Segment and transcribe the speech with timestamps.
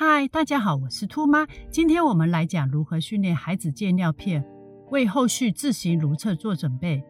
[0.00, 1.44] 嗨，大家好，我是兔妈。
[1.72, 4.46] 今天我们来讲如何训练孩子戒尿片，
[4.92, 7.02] 为后续自行如厕做准备。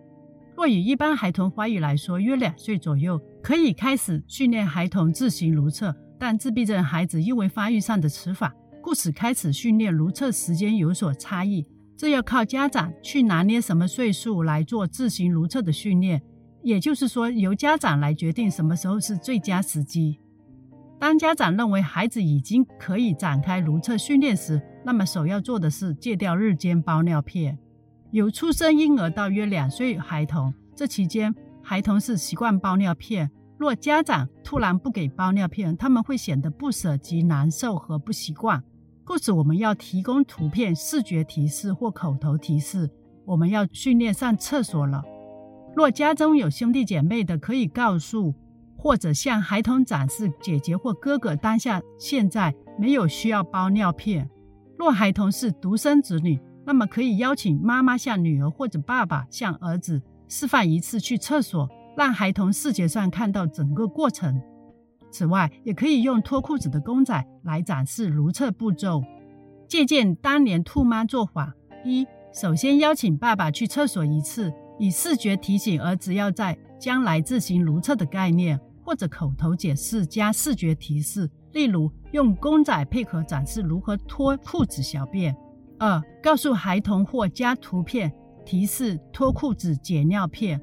[0.57, 8.51] 若以一般孩童发育来说，约两岁左右可以开始训练孩童自行如厕，但自闭症孩子因为发育上的迟缓，
[8.81, 11.67] 故此开始训练如厕时间有所差异。
[11.95, 16.23] 这要靠家长去拿捏什么岁数来做自行如厕的训练，
[16.63, 20.19] 也就是说，由家长来决定什么时候是最佳时机。
[20.99, 27.57] 当家长认为孩子已经可以展开如厕训练时，那么首要做的是戒掉日间包尿片。
[28.11, 33.31] 由出生婴儿到约两岁孩童，这期间孩童是习惯包尿片。
[33.59, 38.63] 若家长突然不给包尿片，他们会显得不舍及难受和不习惯。
[39.05, 42.91] 故此，我们要提供图片、视觉提示或口头提示。
[43.25, 45.03] 我们要训练上厕所了。
[45.77, 48.35] 若家中有兄弟姐妹的，可以告诉。
[48.79, 54.31] 或者向孩童展示姐姐或哥哥当下现在没有需要包尿片。
[54.79, 64.41] 若孩童是独生子女，那么可以邀请妈妈向女儿或者爸爸向儿子示范一次去厕所，让孩童视觉上看到整个过程。
[65.11, 69.03] 此外，也可以用脱裤子的公仔来展示如厕步骤。
[69.67, 78.61] 借鉴当年兔妈做法：一、首先邀请爸爸去厕所一次，以视觉提醒儿子要在将来自行如厕的概念。
[78.89, 85.37] 或者口头解释加视觉提示，例如用公仔配合展示如何脱裤子小便。
[85.79, 88.11] 二、告诉孩童或加图片
[88.47, 90.59] 提示脱裤子解尿片。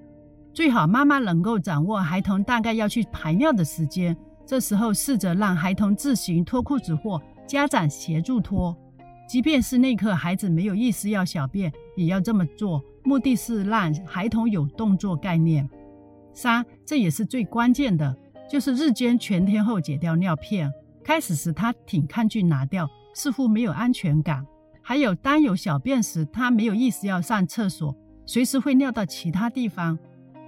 [0.55, 8.75] 最好妈妈能够掌握孩童大概要去排尿的时间，这时候试着让孩童自行脱裤子或家长协助脱。
[9.29, 15.69] 即便是那刻孩子没有意识要小便，也要这么做，目的是让孩童有动作概念。
[16.35, 18.15] 三，这也是最关键的，
[18.47, 20.71] 就是日间全天候解掉尿片。
[21.03, 24.45] 开始时他挺抗拒拿掉，似乎没有安全感。
[24.81, 29.97] 还有当有小便时，他没有意识要上厕所，随时会尿到其他地方，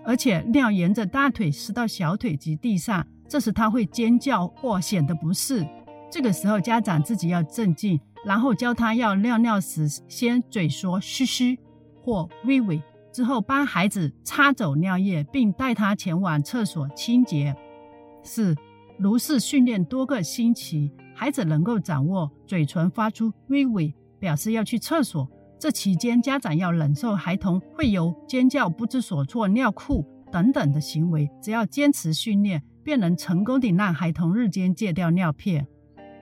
[0.03, 5.65] 而且尿沿着大腿湿到小腿及地上，这时他会尖叫或显得不适。
[6.11, 11.57] 这个时候家长自己要镇静，然后教他要尿尿时先嘴说嘘嘘
[12.01, 12.81] 或微微。
[13.17, 17.55] 之后帮孩子擦走尿液，并带他前往厕所清洁。
[18.21, 18.55] 四、
[18.99, 25.27] 如是训练多个星期，孩子能够掌握嘴唇发出微微，表示要去厕所。
[25.57, 31.27] 这期间，家长要忍受孩童会有尖叫、不知所措、尿裤等等的行为。
[31.41, 35.65] 只要坚持训练，便能成功地让孩童日间戒掉尿片。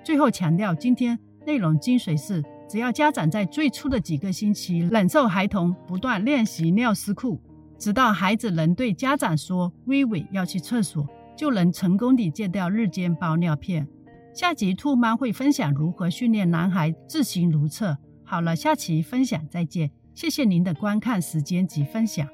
[0.01, 2.41] 最后强调，今天内容精髓是。
[2.67, 7.39] 只要家长在最初的几个星期忍受孩童不断练习尿湿裤，
[7.77, 13.87] 直到孩子能对家长说“微微要去厕所”，就能成功地戒掉日间包尿片。
[14.33, 17.97] 下集兔妈会分享如何训练男孩自行如厕。
[18.23, 22.27] 好了，下期分享再见，谢谢您的观看时间及分享。